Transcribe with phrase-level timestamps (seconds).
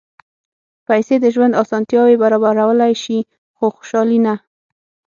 [0.87, 3.17] پېسې د ژوند اسانتیاوې برابرولی شي،
[3.55, 4.35] خو خوشالي نه.